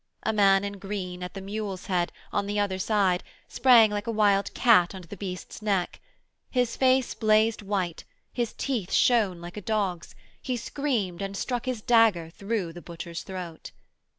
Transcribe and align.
A 0.23 0.33
man 0.33 0.63
in 0.63 0.79
green 0.79 1.21
at 1.21 1.35
the 1.35 1.41
mule's 1.41 1.85
head, 1.85 2.11
on 2.33 2.47
the 2.47 2.57
other 2.59 2.79
side, 2.79 3.23
sprang 3.47 3.91
like 3.91 4.07
a 4.07 4.11
wild 4.11 4.51
cat 4.55 4.95
under 4.95 5.07
the 5.07 5.15
beast's 5.15 5.61
neck. 5.61 6.01
His 6.49 6.75
face 6.75 7.13
blazed 7.13 7.61
white, 7.61 8.03
his 8.33 8.51
teeth 8.53 8.91
shone 8.91 9.41
like 9.41 9.57
a 9.57 9.61
dog's, 9.61 10.15
he 10.41 10.57
screamed 10.57 11.21
and 11.21 11.37
struck 11.37 11.67
his 11.67 11.83
dagger 11.83 12.31
through 12.31 12.73
the 12.73 12.81
butcher's 12.81 13.21
throat. 13.21 13.73